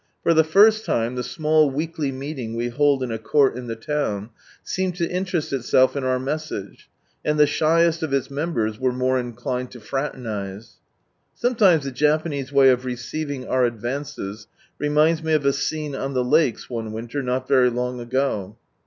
For 0.23 0.33
the 0.33 0.43
first 0.43 0.83
time 0.83 1.13
the 1.13 1.21
small 1.21 1.69
weekly 1.69 2.11
meeting 2.11 2.55
we 2.55 2.69
hold 2.69 3.03
in 3.03 3.11
a 3.11 3.19
court 3.19 3.55
in 3.55 3.67
the 3.67 3.75
town, 3.75 4.31
seemed 4.63 4.95
to 4.95 5.07
interest 5.07 5.53
itself 5.53 5.95
in 5.95 6.03
our 6.03 6.17
message, 6.17 6.89
and 7.23 7.39
the 7.39 7.45
shyest 7.45 8.01
of 8.01 8.11
its 8.11 8.31
members 8.31 8.79
were 8.79 8.91
more 8.91 9.19
inclined 9.19 9.69
to 9.73 9.79
fraternise. 9.79 10.77
Sometimes 11.35 11.83
the 11.83 11.91
Japanese 11.91 12.51
way 12.51 12.69
of 12.69 12.83
receiving 12.83 13.47
our 13.47 13.63
advances, 13.63 14.47
reminds 14.79 15.21
me 15.21 15.33
of 15.33 15.45
a 15.45 15.53
scene 15.53 15.95
on 15.95 16.15
the 16.15 16.23
Lakes 16.25 16.67
one 16.67 16.91
winter, 16.93 17.21
not 17.21 17.47
very 17.47 17.69
long 17.69 17.99
ago. 17.99 18.57